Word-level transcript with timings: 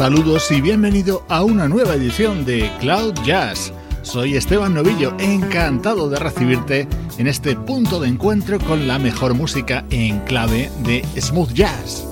Saludos 0.00 0.50
y 0.50 0.62
bienvenido 0.62 1.26
a 1.28 1.44
una 1.44 1.68
nueva 1.68 1.92
edición 1.92 2.46
de 2.46 2.72
Cloud 2.80 3.12
Jazz. 3.22 3.70
Soy 4.00 4.34
Esteban 4.34 4.72
Novillo, 4.72 5.14
encantado 5.18 6.08
de 6.08 6.18
recibirte 6.18 6.88
en 7.18 7.26
este 7.26 7.54
punto 7.54 8.00
de 8.00 8.08
encuentro 8.08 8.58
con 8.60 8.88
la 8.88 8.98
mejor 8.98 9.34
música 9.34 9.84
en 9.90 10.20
clave 10.20 10.70
de 10.86 11.04
smooth 11.20 11.52
jazz. 11.52 12.09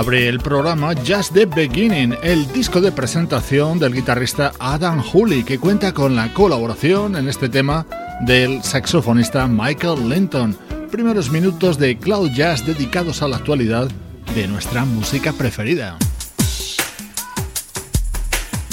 Abre 0.00 0.28
el 0.28 0.40
programa 0.40 0.94
Just 1.06 1.34
the 1.34 1.44
Beginning, 1.44 2.16
el 2.22 2.50
disco 2.54 2.80
de 2.80 2.90
presentación 2.90 3.78
del 3.78 3.92
guitarrista 3.92 4.50
Adam 4.58 5.02
Hooley, 5.02 5.44
que 5.44 5.58
cuenta 5.58 5.92
con 5.92 6.16
la 6.16 6.32
colaboración 6.32 7.16
en 7.16 7.28
este 7.28 7.50
tema 7.50 7.86
del 8.22 8.62
saxofonista 8.62 9.46
Michael 9.46 10.08
Linton. 10.08 10.56
Primeros 10.90 11.30
minutos 11.30 11.76
de 11.76 11.98
Cloud 11.98 12.30
Jazz 12.30 12.64
dedicados 12.64 13.20
a 13.20 13.28
la 13.28 13.36
actualidad 13.36 13.90
de 14.34 14.48
nuestra 14.48 14.86
música 14.86 15.34
preferida. 15.34 15.98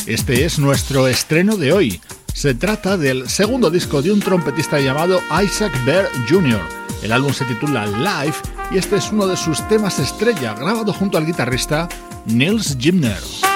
Este 0.06 0.46
es 0.46 0.60
nuestro 0.60 1.10
estreno 1.10 1.58
de 1.58 1.74
hoy. 1.74 2.02
Se 2.34 2.54
trata 2.54 2.96
del 2.96 3.28
segundo 3.28 3.70
disco 3.70 4.02
de 4.02 4.14
un 4.14 4.22
trompetista 4.22 4.80
llamado 4.80 5.20
Isaac 5.44 5.74
Bear 5.84 6.08
Jr. 6.30 6.62
El 7.04 7.12
álbum 7.12 7.34
se 7.34 7.44
titula 7.44 7.86
Live 7.86 8.57
y 8.72 8.78
este 8.78 8.98
es 8.98 9.12
uno 9.12 9.28
de 9.28 9.38
sus 9.38 9.66
temas 9.68 10.00
estrella, 10.00 10.54
grabado 10.54 10.94
junto 10.94 11.18
al 11.18 11.26
guitarrista 11.26 11.88
Nils 12.26 12.78
Gimner. 12.80 13.47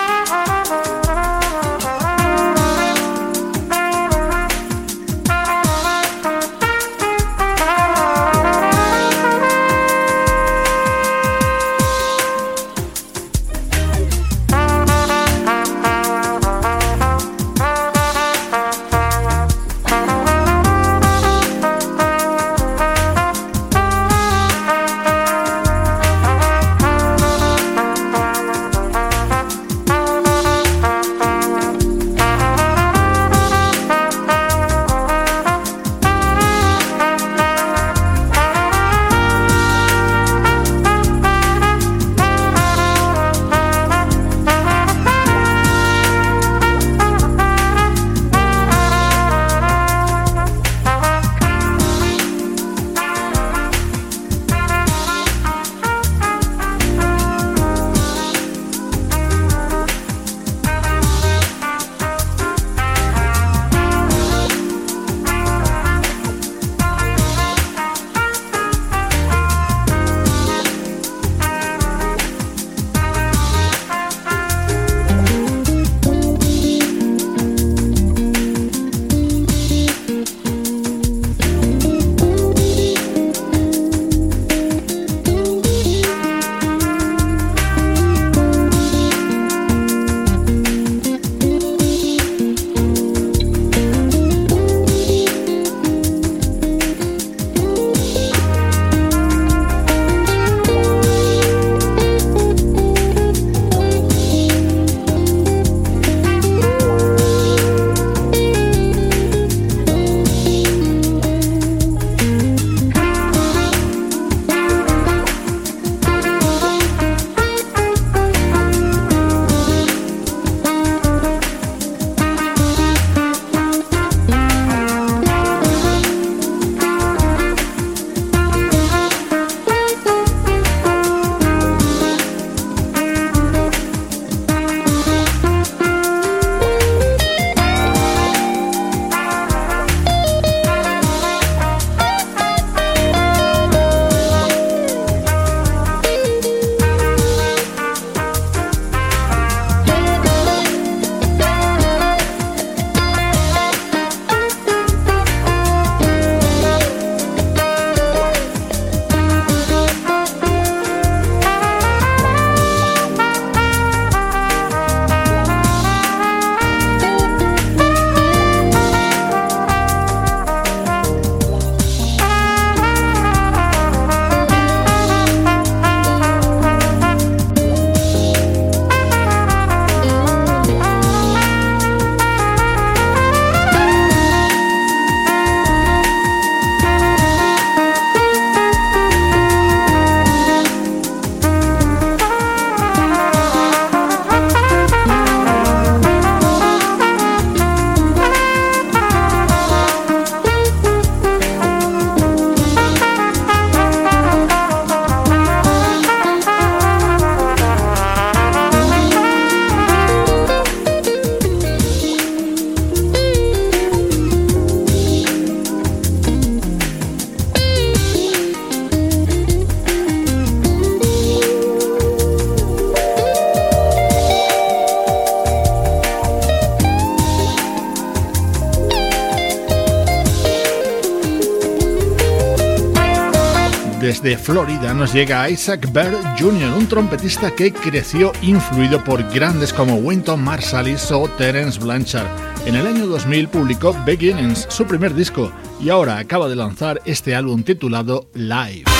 De 234.32 234.38
Florida 234.38 234.94
nos 234.94 235.14
llega 235.14 235.50
Isaac 235.50 235.92
Bear 235.92 236.14
Jr., 236.40 236.74
un 236.78 236.88
trompetista 236.88 237.52
que 237.52 237.74
creció 237.74 238.32
influido 238.42 239.04
por 239.04 239.22
grandes 239.34 239.74
como 239.74 239.96
Winton 239.96 240.42
Marsalis 240.42 241.12
o 241.12 241.28
Terence 241.38 241.78
Blanchard. 241.78 242.28
En 242.66 242.76
el 242.76 242.88
año 242.88 243.08
2000 243.08 243.50
publicó 243.50 243.94
Beginnings, 244.06 244.68
su 244.70 244.86
primer 244.86 245.14
disco, 245.14 245.52
y 245.82 245.90
ahora 245.90 246.18
acaba 246.18 246.48
de 246.48 246.56
lanzar 246.56 247.02
este 247.04 247.36
álbum 247.36 247.64
titulado 247.64 248.30
Live. 248.34 248.91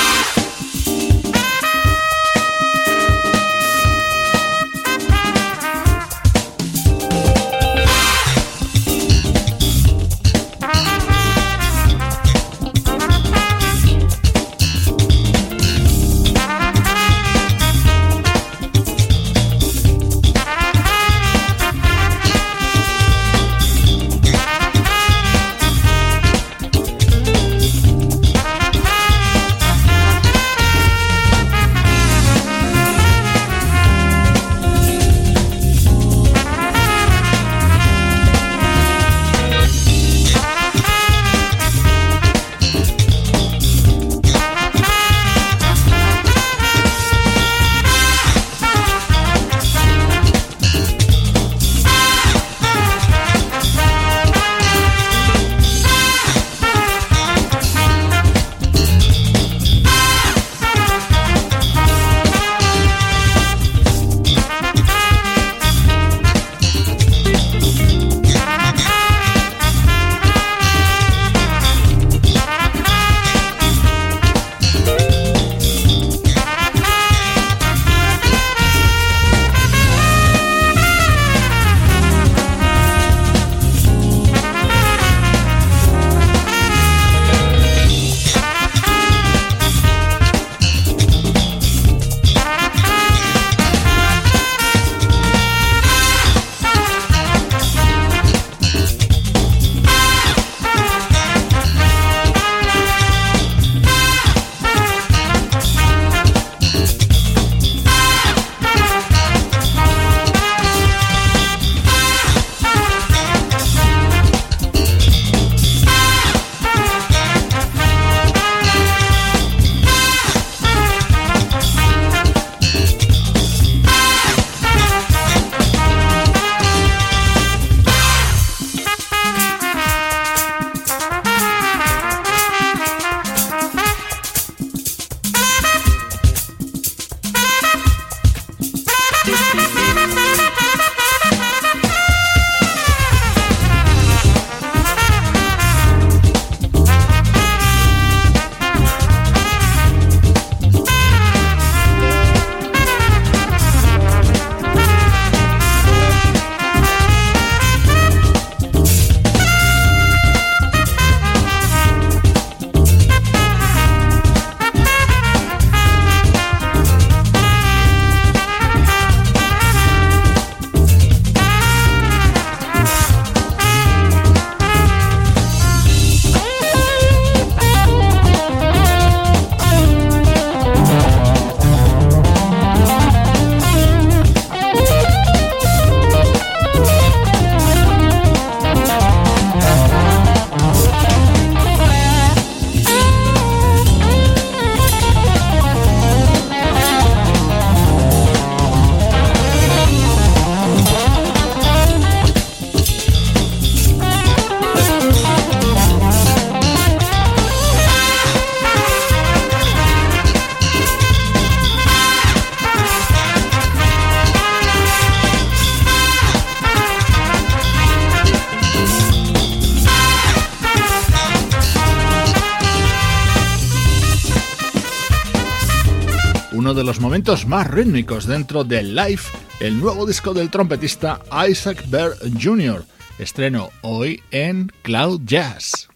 Más 227.32 227.72
rítmicos 227.72 228.26
dentro 228.26 228.66
de 228.66 228.84
Life, 228.84 229.32
el 229.62 229.80
nuevo 229.80 230.06
disco 230.06 230.34
del 230.34 230.50
trompetista 230.50 231.22
Isaac 231.50 231.86
Bear 231.88 232.12
Jr., 232.42 232.84
estreno 233.20 233.70
hoy 233.84 234.22
en 234.32 234.70
Cloud 234.84 235.22
Jazz. 235.24 235.88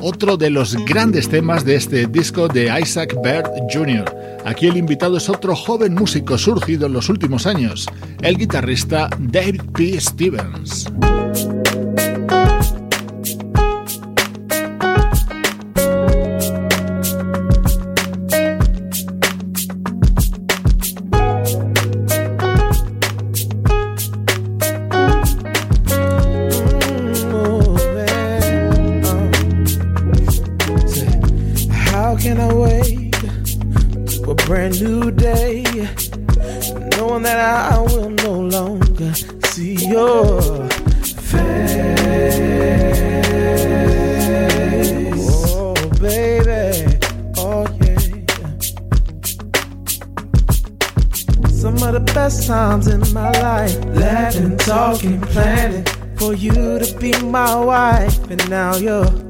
otro 0.00 0.36
de 0.36 0.50
los 0.50 0.76
grandes 0.84 1.28
temas 1.28 1.64
de 1.64 1.74
este 1.74 2.06
disco 2.06 2.46
de 2.46 2.72
Isaac 2.80 3.14
Baird 3.24 3.50
Jr. 3.72 4.15
Aquí 4.46 4.68
el 4.68 4.76
invitado 4.76 5.16
es 5.16 5.28
otro 5.28 5.56
joven 5.56 5.94
músico 5.94 6.38
surgido 6.38 6.86
en 6.86 6.92
los 6.92 7.08
últimos 7.08 7.48
años, 7.48 7.88
el 8.22 8.38
guitarrista 8.38 9.10
David 9.18 9.62
P. 9.74 10.00
Stevens. 10.00 10.86
my 57.30 57.54
wife, 57.56 58.30
and 58.30 58.48
now 58.48 58.76
you're 58.76 59.25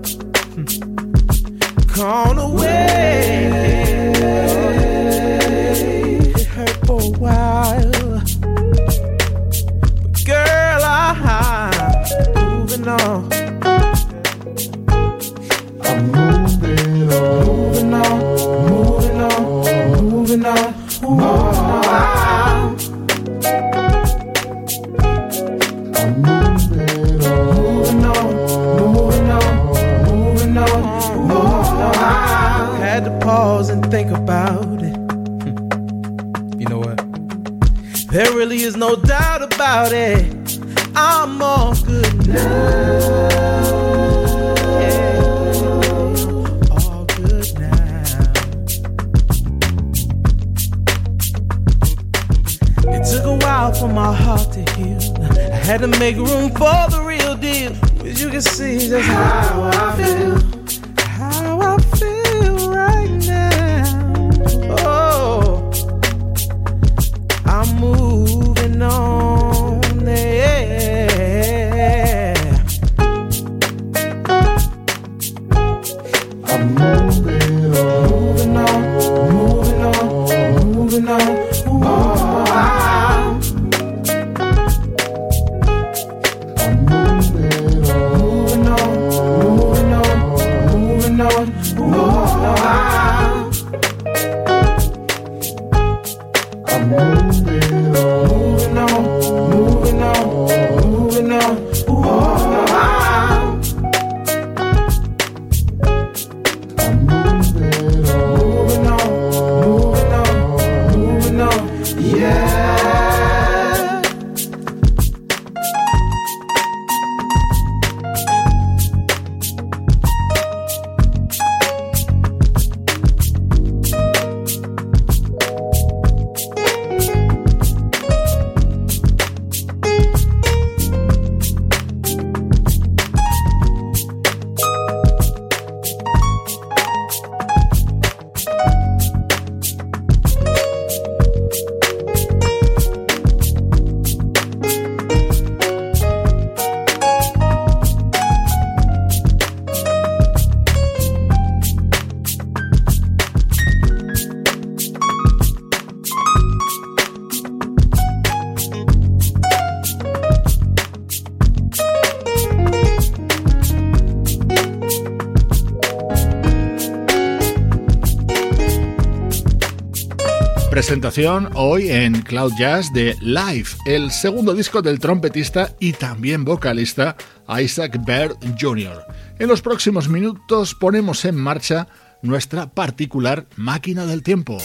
hoy 171.54 171.88
en 171.88 172.20
Cloud 172.20 172.52
Jazz 172.58 172.92
de 172.92 173.16
Live, 173.22 173.68
el 173.86 174.10
segundo 174.10 174.52
disco 174.52 174.82
del 174.82 174.98
trompetista 174.98 175.74
y 175.80 175.94
también 175.94 176.44
vocalista 176.44 177.16
Isaac 177.58 177.98
Baird 178.06 178.36
Jr. 178.60 179.02
En 179.38 179.48
los 179.48 179.62
próximos 179.62 180.10
minutos 180.10 180.74
ponemos 180.74 181.24
en 181.24 181.36
marcha 181.36 181.88
nuestra 182.20 182.66
particular 182.68 183.46
máquina 183.56 184.04
del 184.04 184.22
tiempo. 184.22 184.58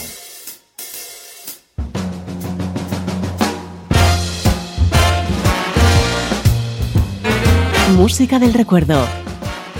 Música 7.96 8.38
del 8.38 8.52
recuerdo 8.52 9.06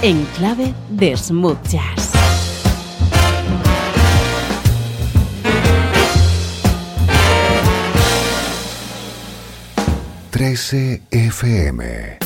en 0.00 0.24
clave 0.36 0.72
de 0.88 1.16
smooth 1.18 1.58
jazz. 1.68 2.01
13 10.42 11.00
FM. 11.12 12.21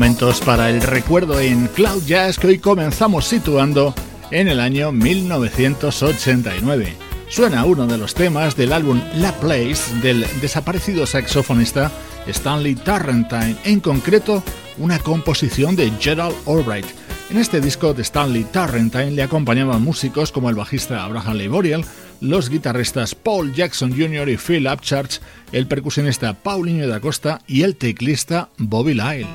Momentos 0.00 0.40
para 0.40 0.70
el 0.70 0.80
recuerdo 0.80 1.38
en 1.40 1.66
Cloud 1.66 2.02
Jazz 2.06 2.38
que 2.38 2.46
hoy 2.46 2.58
comenzamos 2.58 3.26
situando 3.26 3.94
en 4.30 4.48
el 4.48 4.58
año 4.58 4.92
1989. 4.92 6.94
Suena 7.28 7.66
uno 7.66 7.86
de 7.86 7.98
los 7.98 8.14
temas 8.14 8.56
del 8.56 8.72
álbum 8.72 8.98
La 9.16 9.32
Place 9.32 9.94
del 10.00 10.24
desaparecido 10.40 11.04
saxofonista 11.04 11.92
Stanley 12.26 12.76
Tarrantine, 12.76 13.56
en 13.64 13.80
concreto 13.80 14.42
una 14.78 14.98
composición 14.98 15.76
de 15.76 15.90
Gerald 16.00 16.34
Albright. 16.46 16.86
En 17.28 17.36
este 17.36 17.60
disco 17.60 17.92
de 17.92 18.00
Stanley 18.00 18.44
Tarrantine 18.44 19.10
le 19.10 19.22
acompañaban 19.22 19.82
músicos 19.82 20.32
como 20.32 20.48
el 20.48 20.56
bajista 20.56 21.04
Abraham 21.04 21.36
Leiboriel, 21.36 21.84
los 22.22 22.48
guitarristas 22.48 23.14
Paul 23.14 23.52
Jackson 23.52 23.90
Jr. 23.90 24.30
y 24.30 24.38
Phil 24.38 24.66
Upchurch, 24.66 25.20
el 25.52 25.66
percusionista 25.66 26.32
Paulinho 26.32 26.88
da 26.88 27.00
Costa 27.00 27.42
y 27.46 27.64
el 27.64 27.76
teclista 27.76 28.48
Bobby 28.56 28.94
Lyle. 28.94 29.28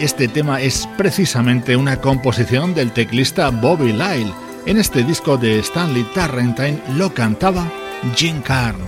Este 0.00 0.26
tema 0.26 0.60
es 0.60 0.88
precisamente 0.98 1.76
una 1.76 2.00
composición 2.00 2.74
del 2.74 2.92
teclista 2.92 3.50
Bobby 3.50 3.92
Lyle. 3.92 4.32
En 4.66 4.76
este 4.76 5.04
disco 5.04 5.36
de 5.36 5.60
Stanley 5.60 6.04
Tarrantine 6.14 6.82
lo 6.96 7.14
cantaba 7.14 7.70
Jim 8.16 8.42
Carn. 8.42 8.80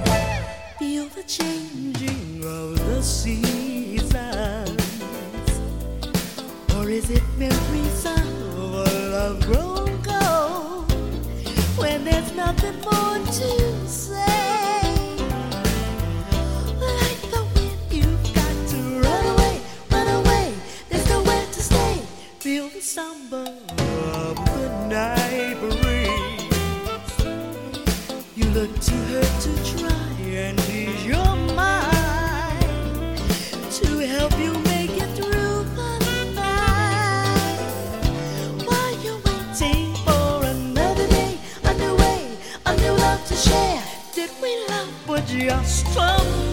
some 45.96 46.45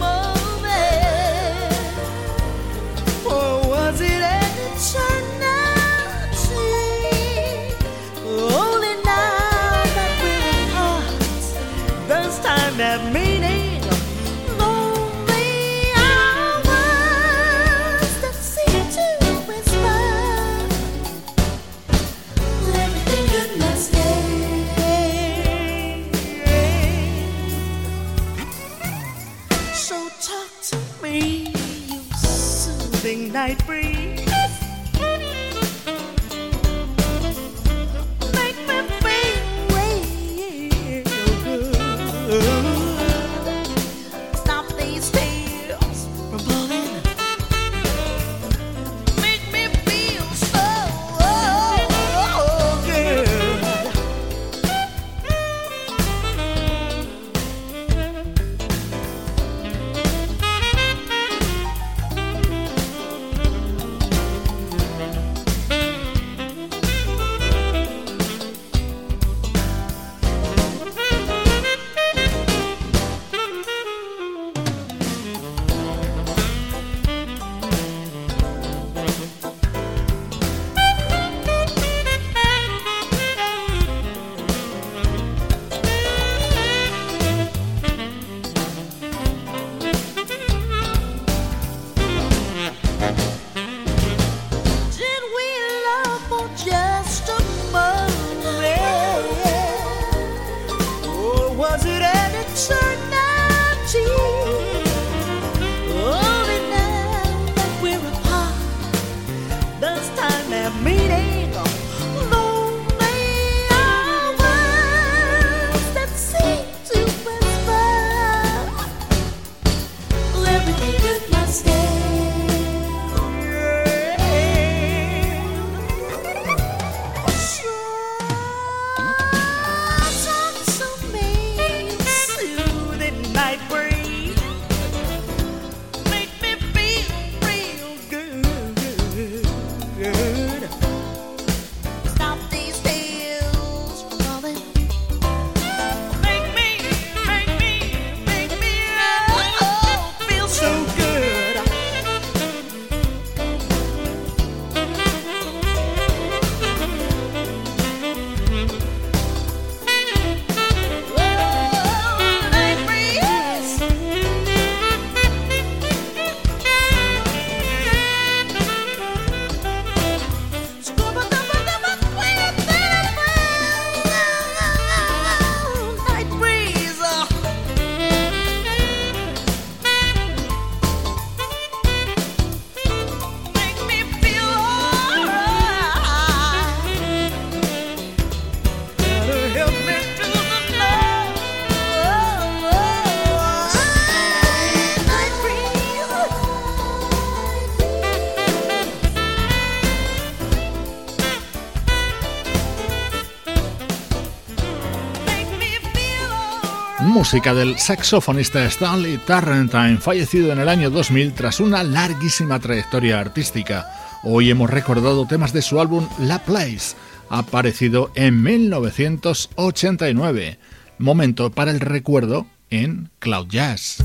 música 207.24 207.54
del 207.54 207.78
saxofonista 207.78 208.66
Stanley 208.66 209.16
Tarrantine, 209.16 209.96
fallecido 209.96 210.52
en 210.52 210.58
el 210.58 210.68
año 210.68 210.90
2000 210.90 211.32
tras 211.32 211.58
una 211.58 211.82
larguísima 211.82 212.60
trayectoria 212.60 213.18
artística. 213.18 213.86
Hoy 214.24 214.50
hemos 214.50 214.68
recordado 214.68 215.26
temas 215.26 215.54
de 215.54 215.62
su 215.62 215.80
álbum 215.80 216.06
La 216.18 216.40
Place, 216.40 216.94
aparecido 217.30 218.10
en 218.14 218.42
1989. 218.42 220.58
Momento 220.98 221.50
para 221.50 221.70
el 221.70 221.80
recuerdo 221.80 222.46
en 222.68 223.08
Cloud 223.20 223.48
Jazz. 223.48 224.04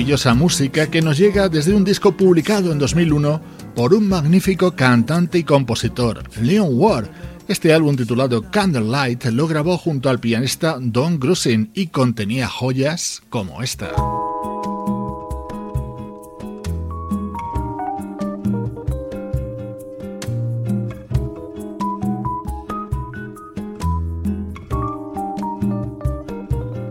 maravillosa 0.00 0.32
música 0.32 0.90
que 0.90 1.02
nos 1.02 1.18
llega 1.18 1.50
desde 1.50 1.74
un 1.74 1.84
disco 1.84 2.16
publicado 2.16 2.72
en 2.72 2.78
2001 2.78 3.38
por 3.76 3.92
un 3.92 4.08
magnífico 4.08 4.74
cantante 4.74 5.36
y 5.36 5.44
compositor, 5.44 6.22
Leon 6.40 6.70
Ward. 6.72 7.10
Este 7.48 7.74
álbum 7.74 7.96
titulado 7.96 8.50
Candlelight 8.50 9.26
lo 9.26 9.46
grabó 9.46 9.76
junto 9.76 10.08
al 10.08 10.18
pianista 10.18 10.78
Don 10.80 11.20
Grusin 11.20 11.70
y 11.74 11.88
contenía 11.88 12.48
joyas 12.48 13.22
como 13.28 13.62
esta. 13.62 13.92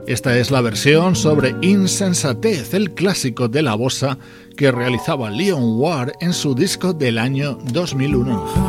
Esta 0.10 0.36
es 0.40 0.50
la 0.50 0.62
versión 0.62 1.16
sobre 1.16 1.54
Insensatez, 1.62 2.74
el 2.74 2.96
clásico 2.96 3.48
de 3.48 3.62
la 3.62 3.76
bossa 3.76 4.18
que 4.58 4.72
realizaba 4.72 5.30
Leon 5.30 5.80
Ward 5.80 6.14
en 6.20 6.34
su 6.34 6.56
disco 6.56 6.94
del 6.94 7.20
año 7.20 7.60
2001. 7.72 8.69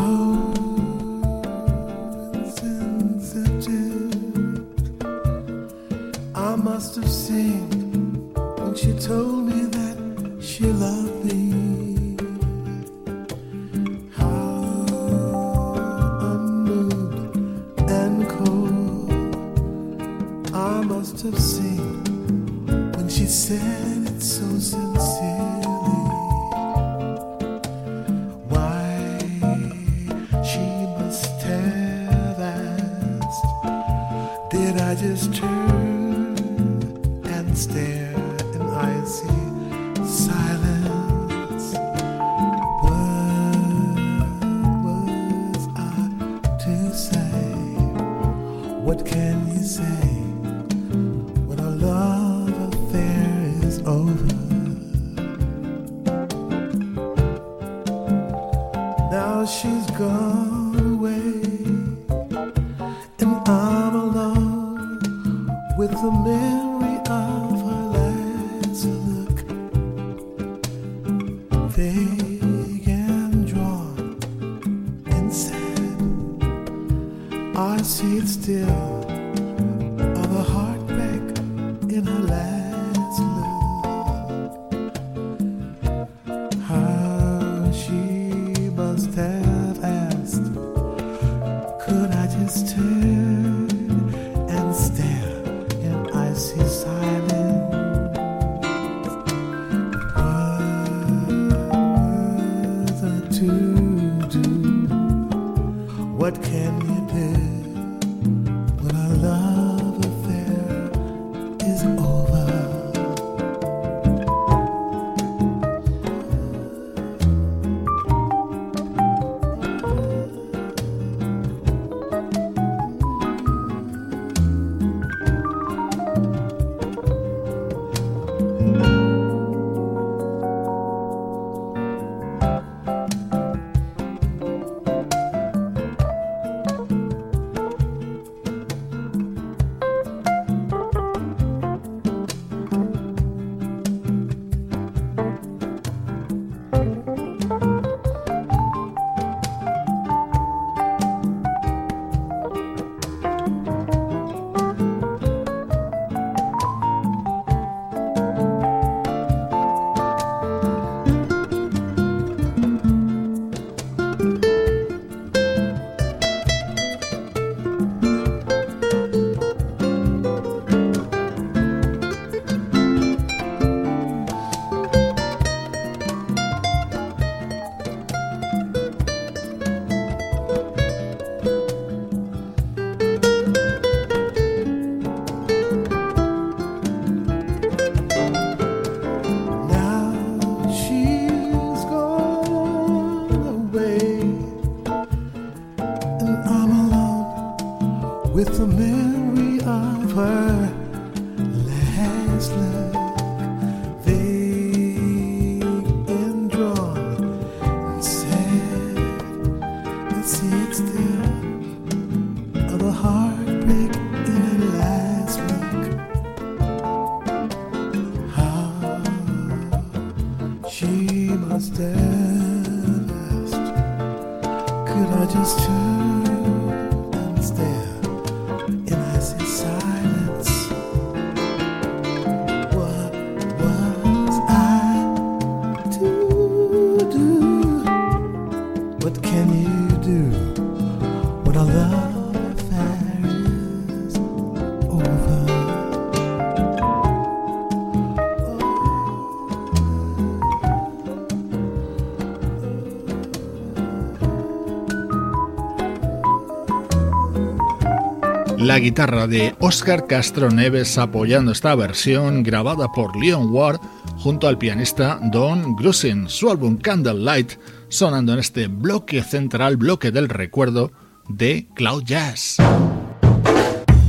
Guitarra 258.81 259.27
de 259.27 259.55
Oscar 259.61 260.07
Castro 260.07 260.51
Neves 260.51 260.99
apoyando 260.99 261.53
esta 261.53 261.75
versión 261.75 262.43
grabada 262.43 262.91
por 262.93 263.17
Leon 263.17 263.51
Ward 263.51 263.81
junto 264.17 264.49
al 264.49 264.59
pianista 264.59 265.21
Don 265.31 265.77
Grusin, 265.77 266.29
su 266.29 266.51
álbum 266.51 266.77
Candlelight 266.77 267.53
sonando 267.89 268.33
en 268.33 268.39
este 268.39 268.67
bloque 268.67 269.23
central, 269.23 269.77
bloque 269.77 270.11
del 270.11 270.29
recuerdo 270.29 270.93
de 271.29 271.69
Cloud 271.75 272.05
Jazz. 272.05 272.57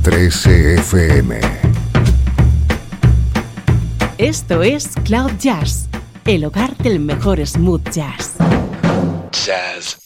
13 0.02 0.74
FM 0.74 1.40
Esto 4.18 4.62
es 4.62 4.90
Cloud 5.04 5.32
Jazz, 5.38 5.88
el 6.24 6.44
hogar 6.44 6.76
del 6.78 6.98
mejor 6.98 7.46
smooth 7.46 7.88
jazz. 7.90 8.34
Jazz 9.30 10.01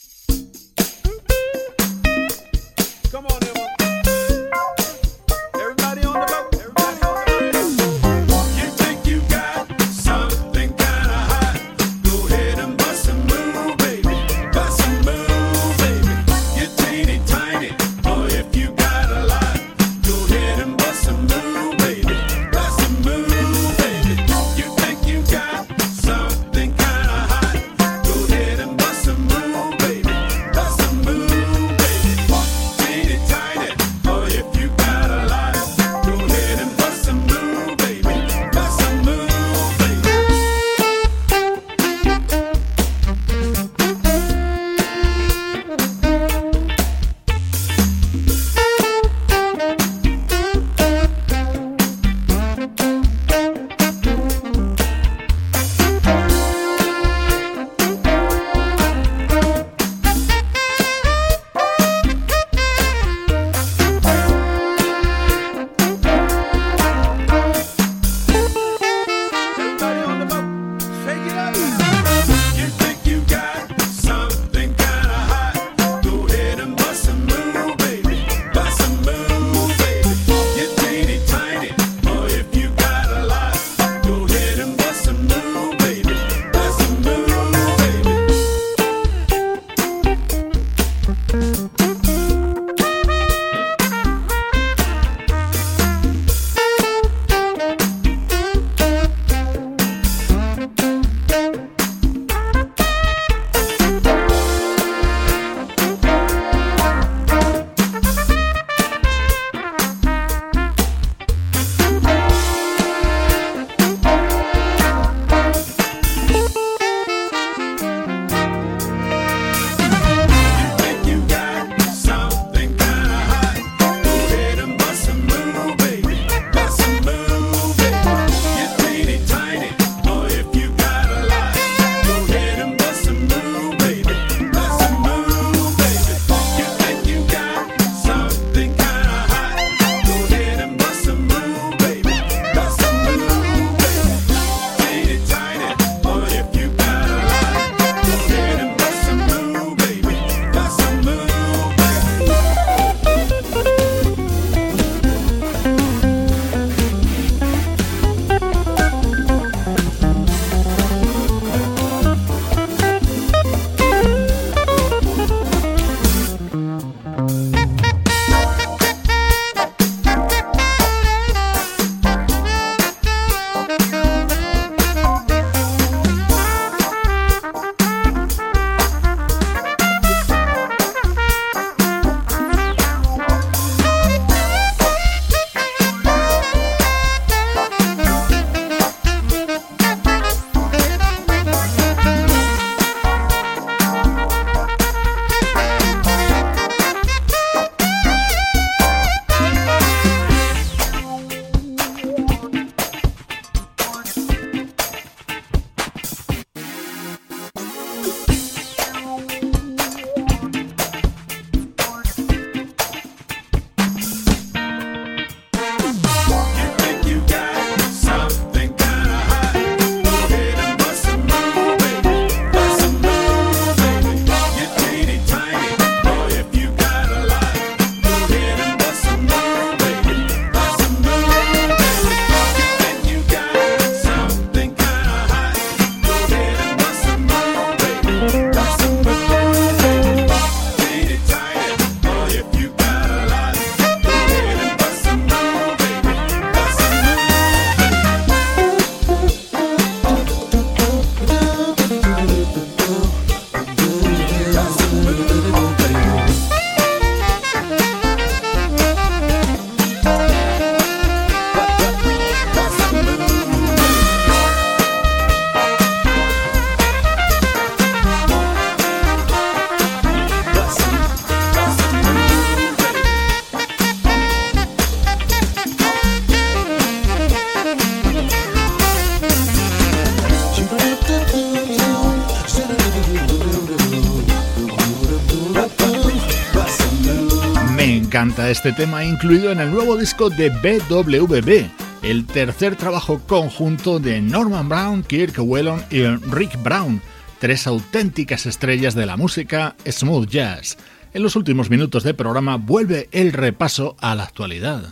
encanta 288.16 288.48
este 288.48 288.72
tema 288.72 289.04
incluido 289.04 289.52
en 289.52 289.60
el 289.60 289.70
nuevo 289.70 289.94
disco 289.94 290.30
de 290.30 290.48
BWB, 290.48 291.68
el 292.02 292.24
tercer 292.24 292.74
trabajo 292.74 293.20
conjunto 293.26 293.98
de 293.98 294.22
Norman 294.22 294.70
Brown, 294.70 295.02
Kirk 295.02 295.34
Whelan 295.36 295.84
y 295.90 296.02
Rick 296.32 296.56
Brown, 296.62 297.02
tres 297.40 297.66
auténticas 297.66 298.46
estrellas 298.46 298.94
de 298.94 299.04
la 299.04 299.18
música 299.18 299.76
smooth 299.86 300.30
jazz. 300.30 300.78
En 301.12 301.22
los 301.22 301.36
últimos 301.36 301.68
minutos 301.68 302.04
de 302.04 302.14
programa 302.14 302.56
vuelve 302.56 303.10
el 303.12 303.34
repaso 303.34 303.96
a 304.00 304.14
la 304.14 304.22
actualidad. 304.22 304.84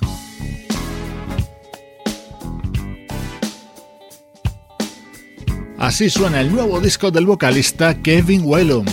Así 5.78 6.10
suena 6.10 6.42
el 6.42 6.52
nuevo 6.52 6.78
disco 6.78 7.10
del 7.10 7.24
vocalista 7.24 8.02
Kevin 8.02 8.42
Whalum. 8.44 8.84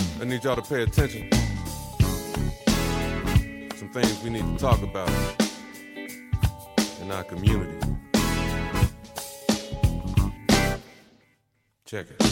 Things 3.92 4.22
we 4.22 4.30
need 4.30 4.40
to 4.40 4.56
talk 4.56 4.82
about 4.82 5.10
in 7.02 7.10
our 7.10 7.24
community. 7.24 7.78
Check 11.84 12.06
it. 12.08 12.22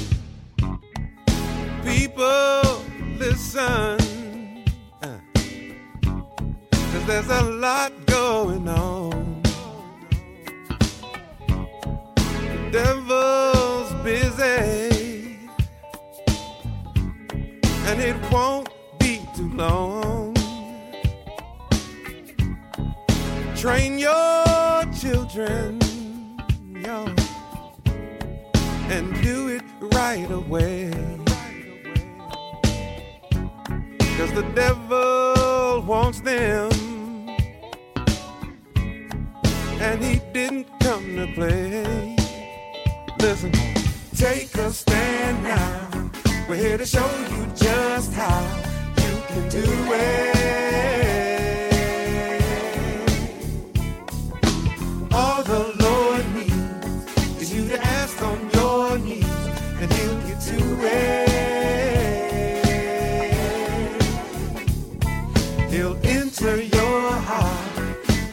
People, 1.84 2.82
listen. 3.18 4.64
Uh, 5.02 5.18
Cause 6.72 7.06
there's 7.06 7.28
a 7.28 7.42
lot 7.42 7.92
going 8.06 8.66
on. 8.66 9.42
The 11.46 12.70
devil's 12.72 13.92
busy. 14.02 15.36
And 17.86 18.00
it 18.00 18.16
won't 18.32 18.70
be 18.98 19.20
too 19.36 19.50
long. 19.50 20.19
Train 23.61 23.98
your 23.98 24.86
children, 24.98 25.78
yo, 26.82 27.04
and 28.88 29.22
do 29.22 29.48
it 29.48 29.62
right 29.92 30.30
away. 30.30 30.90
Cause 34.16 34.32
the 34.32 34.50
devil 34.54 35.82
wants 35.82 36.22
them. 36.22 36.70
And 39.78 40.02
he 40.02 40.22
didn't 40.32 40.66
come 40.80 41.16
to 41.16 41.26
play. 41.34 42.16
Listen, 43.18 43.52
take 44.16 44.54
a 44.54 44.70
stand 44.70 45.42
now. 45.42 46.11
We're 46.48 46.56
here 46.56 46.78
to 46.78 46.86
show 46.86 47.11
you 47.30 47.44
just 47.56 48.14
how 48.14 48.40
you 48.96 49.22
can 49.28 49.48
do 49.50 49.62
it. 49.92 50.89
He'll 65.70 65.96
enter 66.02 66.60
your 66.60 67.12
heart, 67.12 67.78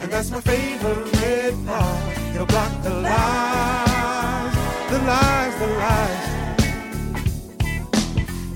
and 0.00 0.10
that's 0.10 0.30
my 0.30 0.40
favorite 0.40 1.54
part. 1.66 2.16
He'll 2.32 2.46
block 2.46 2.82
the 2.82 2.90
lies, 2.90 4.54
the 4.90 4.98
lies, 4.98 5.54
the 5.60 5.66
lies. 5.84 6.24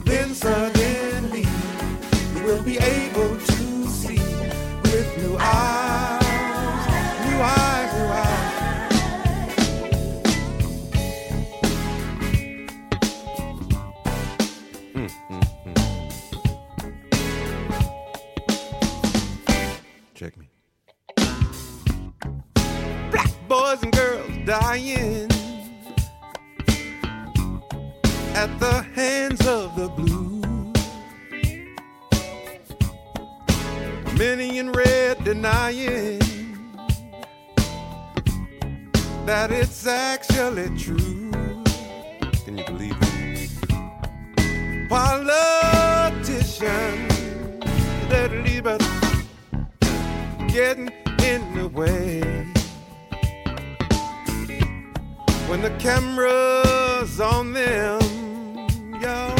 Then 0.04 0.34
suddenly 0.34 1.46
you 2.34 2.42
will 2.42 2.62
be 2.64 2.78
able 2.78 3.36
to 3.38 3.86
see 3.86 4.18
with 4.82 5.16
new 5.18 5.36
eyes, 5.38 5.81
dying 24.60 25.30
at 28.34 28.50
the 28.60 28.84
hands 28.94 29.46
of 29.46 29.74
the 29.76 29.88
blue. 29.88 30.42
Many 34.18 34.58
in 34.58 34.70
red 34.72 35.24
denying 35.24 36.20
that 39.24 39.50
it's 39.50 39.86
actually 39.86 40.68
true. 40.76 41.30
Can 42.44 42.58
you 42.58 42.64
believe 42.66 42.98
it? 43.00 43.50
Politicians, 44.90 46.60
that 48.10 48.30
leave 48.44 48.66
us 48.66 48.86
getting 50.52 50.90
in 51.24 51.40
the 51.54 51.68
way. 51.68 52.21
When 55.52 55.60
the 55.60 55.70
camera's 55.72 57.20
on 57.20 57.52
them, 57.52 58.00
yo, 59.02 59.36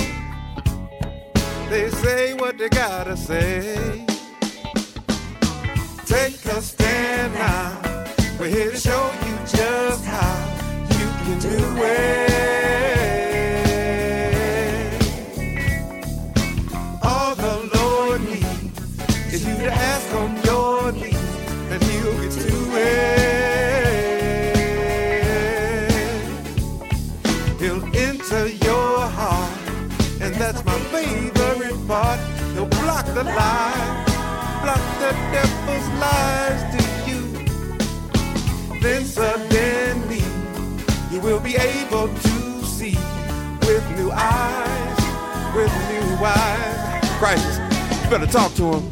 they 1.71 1.89
say 1.89 2.35
what 2.35 2.59
they 2.59 2.69
gotta 2.69 3.17
say. 3.17 4.05
Take 6.05 6.45
a 6.45 6.61
stand 6.61 7.33
now. 7.33 7.81
We're 8.39 8.49
here 8.49 8.73
to 8.73 8.77
show 8.77 9.11
you 9.25 9.37
just 9.57 10.05
how 10.05 10.85
you 10.91 11.07
can 11.25 11.39
do 11.39 11.83
it. 11.83 12.82
Devil's 35.43 35.89
lies 36.01 36.63
to 36.75 36.83
you. 37.09 37.21
Then 38.81 39.05
suddenly 39.05 40.23
you 41.11 41.21
will 41.21 41.41
be 41.41 41.57
able 41.57 42.09
to 42.09 42.65
see 42.65 42.97
with 43.67 43.85
new 43.97 44.11
eyes, 44.13 44.99
with 45.55 45.73
new 45.91 46.25
eyes. 46.25 47.11
Crisis, 47.19 47.59
you 48.05 48.11
better 48.11 48.27
talk 48.27 48.55
to 48.55 48.75
him. 48.75 48.91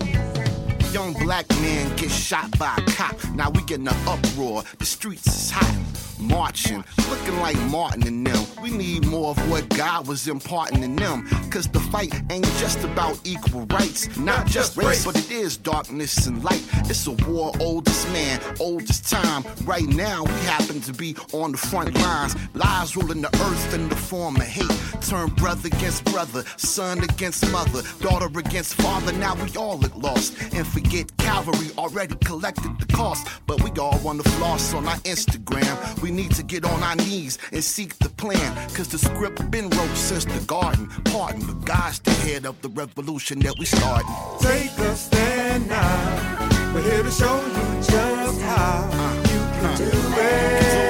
Young 0.93 1.13
black 1.15 1.49
man 1.61 1.95
gets 1.97 2.15
shot 2.15 2.57
by 2.59 2.75
a 2.77 2.91
cop. 2.93 3.17
Now 3.35 3.51
we 3.51 3.63
getting 3.63 3.89
an 3.89 3.95
uproar. 4.09 4.65
The 4.79 4.85
streets 4.85 5.27
is 5.27 5.51
hot. 5.51 6.00
Marching, 6.21 6.85
looking 7.09 7.39
like 7.41 7.59
Martin 7.71 8.07
and 8.07 8.27
them. 8.27 8.47
We 8.63 8.71
need 8.71 9.07
more 9.07 9.31
of 9.31 9.51
what 9.51 9.69
God 9.71 10.07
was 10.07 10.29
imparting 10.29 10.83
in 10.83 10.97
them. 10.97 11.27
Cause 11.51 11.67
the 11.67 11.81
fight 11.81 12.13
ain't 12.31 12.45
just 12.59 12.85
about 12.85 13.19
equal 13.25 13.67
rights. 13.67 14.17
Not 14.17 14.47
just 14.47 14.77
race, 14.77 15.05
but 15.05 15.17
it 15.17 15.31
is 15.31 15.57
darkness 15.57 16.27
and 16.27 16.43
light. 16.45 16.63
It's 16.87 17.07
a 17.07 17.13
war, 17.29 17.53
oldest 17.61 18.09
man, 18.13 18.41
oldest 18.61 19.09
time. 19.11 19.45
Right 19.65 19.87
now, 19.87 20.25
we 20.25 20.33
happen 20.47 20.81
to 20.83 20.93
be 20.93 21.17
on 21.33 21.53
the 21.53 21.59
front 21.59 21.95
lines. 21.95 22.37
Lies 22.55 22.97
ruling 22.97 23.23
the 23.23 23.29
earth 23.29 23.75
in 23.75 23.89
the 23.89 23.97
form 23.97 24.37
of 24.37 24.43
hate. 24.43 24.71
Turn 25.01 25.29
brother 25.31 25.69
against 25.69 26.05
brother, 26.05 26.45
son 26.57 27.03
against 27.03 27.51
mother, 27.51 27.83
daughter 28.01 28.27
against 28.39 28.75
father. 28.75 29.13
Now 29.13 29.35
we 29.35 29.57
all 29.57 29.79
look 29.79 29.97
lost. 29.97 30.35
And 30.53 30.67
forget 30.67 31.17
Calvary 31.19 31.71
already 31.79 32.15
collected 32.25 32.79
the 32.79 32.87
cost. 32.87 33.27
But 33.47 33.63
we 33.63 33.71
all 33.81 33.99
want 34.01 34.23
to 34.23 34.31
floss 34.31 34.75
on 34.75 34.87
our 34.87 34.97
Instagram. 34.99 36.03
We 36.03 36.10
need 36.11 36.33
to 36.33 36.43
get 36.43 36.65
on 36.65 36.83
our 36.83 36.97
knees 36.97 37.39
and 37.53 37.63
seek 37.63 37.99
the 37.99 38.09
plan. 38.09 38.57
Cause 38.75 38.89
the 38.89 38.99
script 38.99 39.51
been 39.51 39.71
wrote 39.71 39.97
since 39.97 40.25
the 40.25 40.41
garden. 40.47 40.89
Pardon, 41.05 41.47
but 41.47 41.65
God's 41.65 42.01
the 42.01 42.11
head 42.11 42.47
of 42.47 42.61
the 42.63 42.69
revolution 42.71 43.39
that 43.41 43.55
we 43.59 43.65
started. 43.65 44.07
Take 44.41 44.77
a 44.79 44.95
stand 44.97 45.69
now. 45.69 46.73
We're 46.75 46.83
here 46.83 47.03
to 47.03 47.11
show 47.11 47.37
you 47.47 47.83
just 47.83 48.41
how 48.43 48.89
uh, 48.93 49.15
you 49.33 49.41
can 49.61 49.65
uh. 49.65 49.77
do 49.77 49.91
it. 50.21 50.90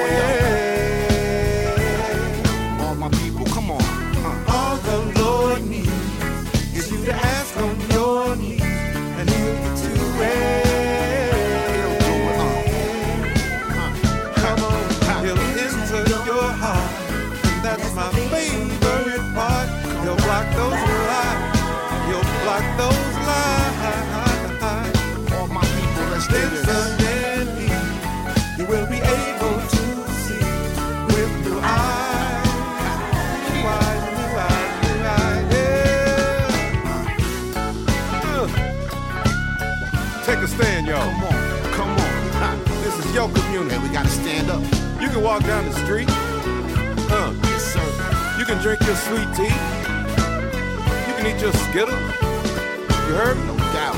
Walk 45.31 45.45
down 45.45 45.65
the 45.65 45.73
street. 45.85 46.09
Uh, 47.09 47.33
Yes, 47.45 47.63
sir. 47.73 47.87
you 48.37 48.45
can 48.45 48.61
drink 48.61 48.81
your 48.83 48.97
sweet 48.97 49.29
tea. 49.39 49.55
You 51.07 51.15
can 51.15 51.25
eat 51.31 51.41
your 51.41 51.53
Skittle. 51.53 51.95
You 53.07 53.15
heard? 53.15 53.37
No 53.47 53.55
doubt. 53.71 53.95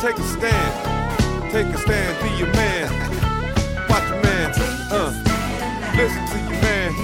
Take 0.00 0.16
a 0.16 0.22
stand. 0.22 1.50
Take 1.50 1.66
a 1.74 1.78
stand. 1.78 2.12
Be 2.22 2.28
your 2.38 2.52
man. 2.54 2.86
Watch 3.90 4.06
your 4.10 4.22
man. 4.22 4.52
Uh, 4.94 5.10
listen 5.96 6.22
to 6.30 6.38
your 6.46 6.62
man. 6.62 6.94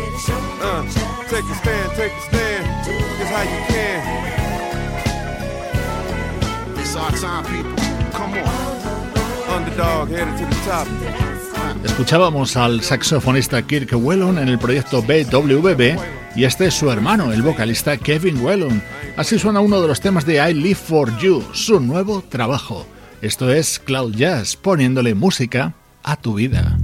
Uh, 0.62 0.82
take 1.26 1.44
a 1.44 1.54
stand. 1.56 1.92
Take 1.98 2.12
a 2.12 2.20
stand. 2.30 2.64
It's 2.86 3.30
how 3.34 3.42
you 3.42 3.60
can. 3.66 4.00
It's 6.78 6.94
our 6.94 7.10
time, 7.10 7.44
people. 7.50 7.74
Come 8.12 8.34
on. 8.34 8.46
Underdog 9.50 10.08
headed 10.10 10.38
to 10.38 10.44
the 10.46 10.60
top. 10.70 11.41
Escuchábamos 11.84 12.56
al 12.56 12.82
saxofonista 12.82 13.62
Kirk 13.62 13.90
Whelan 13.92 14.38
en 14.38 14.48
el 14.48 14.58
proyecto 14.58 15.02
BWB 15.02 15.98
y 16.36 16.44
este 16.44 16.66
es 16.66 16.74
su 16.74 16.90
hermano, 16.90 17.32
el 17.32 17.42
vocalista 17.42 17.96
Kevin 17.96 18.40
Whelan. 18.40 18.82
Así 19.16 19.38
suena 19.38 19.60
uno 19.60 19.80
de 19.80 19.88
los 19.88 20.00
temas 20.00 20.24
de 20.24 20.50
I 20.50 20.54
Live 20.54 20.76
For 20.76 21.18
You, 21.18 21.42
su 21.52 21.80
nuevo 21.80 22.22
trabajo. 22.22 22.86
Esto 23.20 23.52
es 23.52 23.78
Cloud 23.78 24.14
Jazz, 24.14 24.56
poniéndole 24.56 25.14
música 25.14 25.74
a 26.02 26.16
tu 26.16 26.34
vida. 26.34 26.78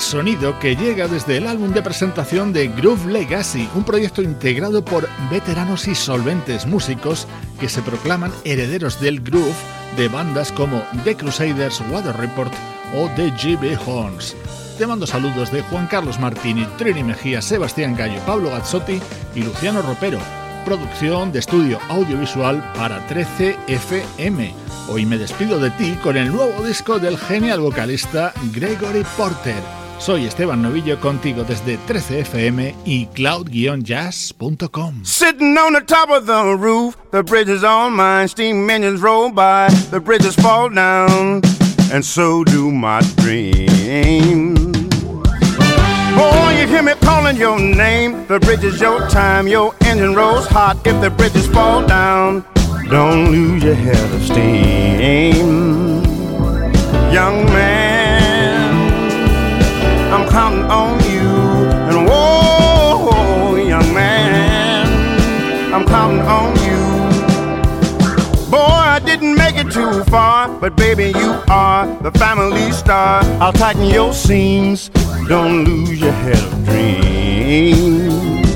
Sonido 0.00 0.58
que 0.58 0.76
llega 0.76 1.08
desde 1.08 1.36
el 1.36 1.46
álbum 1.46 1.72
de 1.72 1.82
presentación 1.82 2.52
de 2.52 2.68
Groove 2.68 3.06
Legacy, 3.10 3.68
un 3.74 3.84
proyecto 3.84 4.22
integrado 4.22 4.84
por 4.84 5.08
veteranos 5.30 5.88
y 5.88 5.94
solventes 5.94 6.66
músicos 6.66 7.26
que 7.60 7.68
se 7.68 7.82
proclaman 7.82 8.32
herederos 8.44 9.00
del 9.00 9.20
groove 9.20 9.54
de 9.96 10.08
bandas 10.08 10.52
como 10.52 10.82
The 11.04 11.16
Crusaders, 11.16 11.82
Water 11.90 12.16
Report 12.16 12.52
o 12.94 13.08
The 13.16 13.30
GB 13.30 13.78
Horns. 13.86 14.36
Te 14.78 14.86
mando 14.86 15.06
saludos 15.06 15.50
de 15.50 15.62
Juan 15.62 15.86
Carlos 15.86 16.20
Martini, 16.20 16.66
Trini 16.76 17.02
Mejía, 17.02 17.40
Sebastián 17.40 17.96
Gallo, 17.96 18.20
Pablo 18.26 18.50
Gazzotti 18.50 19.00
y 19.34 19.42
Luciano 19.42 19.80
Ropero. 19.80 20.18
Producción 20.66 21.32
de 21.32 21.38
estudio 21.38 21.78
audiovisual 21.88 22.72
para 22.74 23.06
13 23.06 23.56
FM. 23.68 24.54
Hoy 24.88 25.06
me 25.06 25.16
despido 25.16 25.58
de 25.58 25.70
ti 25.70 25.96
con 26.02 26.16
el 26.16 26.30
nuevo 26.30 26.62
disco 26.64 26.98
del 26.98 27.16
genial 27.16 27.60
vocalista 27.60 28.34
Gregory 28.52 29.04
Porter. 29.16 29.85
Soy 29.98 30.26
Esteban 30.26 30.62
Novillo 30.62 31.00
contigo 31.00 31.44
desde 31.44 31.78
13fm 31.88 32.74
y 32.84 33.06
cloud-jazz.com. 33.14 35.04
Sitting 35.04 35.56
on 35.58 35.72
the 35.72 35.80
top 35.80 36.10
of 36.10 36.26
the 36.26 36.56
roof, 36.56 36.96
the 37.10 37.22
bridge 37.22 37.48
is 37.48 37.64
on 37.64 37.94
mine, 37.94 38.28
steam 38.28 38.68
engines 38.70 39.00
roll 39.00 39.30
by, 39.30 39.68
the 39.90 39.98
bridges 39.98 40.36
fall 40.36 40.68
down, 40.68 41.40
and 41.92 42.04
so 42.04 42.44
do 42.44 42.70
my 42.70 43.00
dreams. 43.16 44.76
Oh, 46.18 46.56
you 46.58 46.66
hear 46.66 46.82
me 46.82 46.94
calling 47.00 47.36
your 47.36 47.58
name, 47.58 48.26
the 48.26 48.38
bridge 48.38 48.64
is 48.64 48.80
your 48.80 49.00
time, 49.08 49.48
your 49.48 49.74
engine 49.84 50.14
rolls 50.14 50.46
hot 50.46 50.76
if 50.86 51.00
the 51.00 51.10
bridges 51.10 51.46
fall 51.48 51.84
down. 51.86 52.44
Don't 52.90 53.32
lose 53.32 53.64
your 53.64 53.74
head 53.74 54.14
of 54.14 54.22
steam. 54.22 56.04
Young 57.12 57.44
man, 57.46 57.95
counting 60.36 60.64
on 60.64 61.00
you. 61.10 61.28
And 61.88 62.06
whoa, 62.06 63.56
young 63.56 63.94
man, 63.94 65.72
I'm 65.72 65.86
counting 65.86 66.20
on 66.20 66.52
you. 66.66 66.82
Boy, 68.50 68.58
I 68.96 68.98
didn't 69.02 69.34
make 69.34 69.56
it 69.56 69.72
too 69.72 70.04
far, 70.04 70.50
but 70.60 70.76
baby, 70.76 71.06
you 71.18 71.30
are 71.48 71.86
the 72.02 72.10
family 72.18 72.70
star. 72.72 73.22
I'll 73.40 73.54
tighten 73.54 73.86
your 73.86 74.12
seams. 74.12 74.90
Don't 75.26 75.64
lose 75.64 75.98
your 75.98 76.12
head 76.12 76.42
of 76.48 76.64
dreams. 76.66 78.46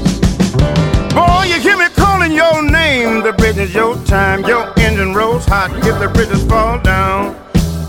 Boy, 1.14 1.44
you 1.50 1.58
hear 1.60 1.78
me 1.78 1.88
calling 1.96 2.32
your 2.32 2.62
name. 2.62 3.22
The 3.22 3.32
bridge 3.32 3.56
is 3.56 3.74
your 3.74 3.96
time. 4.04 4.44
Your 4.44 4.70
engine 4.78 5.14
rolls 5.14 5.46
hot. 5.46 5.70
If 5.88 5.98
the 5.98 6.10
bridges 6.12 6.44
fall 6.44 6.78
down, 6.80 7.34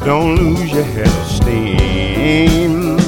don't 0.06 0.38
lose 0.38 0.72
your 0.72 0.86
head 0.96 1.08
of 1.08 1.28
steam. 1.28 3.01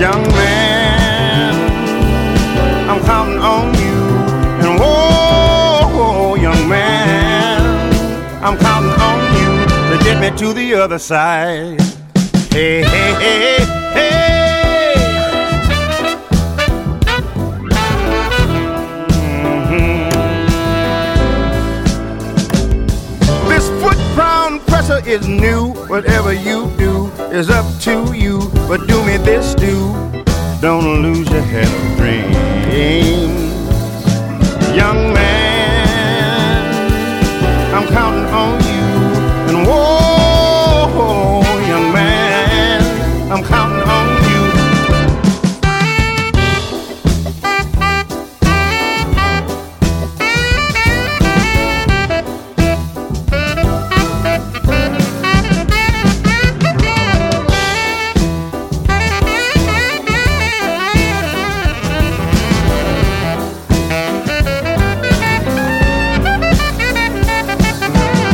Young 0.00 0.22
man, 0.32 1.54
I'm 2.90 3.00
counting 3.04 3.38
on 3.38 3.74
you. 3.74 4.02
And 4.64 4.78
whoa, 4.80 6.34
young 6.34 6.68
man, 6.68 7.60
I'm 8.42 8.58
counting 8.58 8.90
on 9.00 9.20
you 9.38 9.96
to 9.96 10.04
get 10.04 10.20
me 10.20 10.36
to 10.38 10.52
the 10.52 10.74
other 10.74 10.98
side. 10.98 11.80
Hey, 12.50 12.82
hey, 12.82 13.14
hey. 13.20 13.83
Is 25.06 25.28
new. 25.28 25.72
Whatever 25.88 26.32
you 26.32 26.70
do 26.76 27.06
is 27.30 27.50
up 27.50 27.66
to 27.80 28.12
you. 28.14 28.50
But 28.68 28.86
do 28.86 29.04
me 29.04 29.16
this, 29.18 29.54
do. 29.54 29.92
Don't 30.60 31.02
lose 31.02 31.30
your 31.30 31.42
head 31.42 31.68
of 31.68 31.96
dreams. 31.98 32.34
Young 34.74 35.12
man, 35.12 36.64
I'm 37.74 37.86
counting 37.88 38.26
on 38.32 38.64
you. 38.64 38.73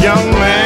young 0.03 0.31
man. 0.31 0.60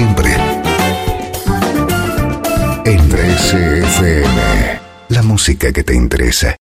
Siempre, 0.00 0.34
en 2.86 3.08
13 3.10 3.80
FM, 3.80 4.80
la 5.10 5.22
música 5.22 5.70
que 5.72 5.84
te 5.84 5.94
interesa. 5.94 6.56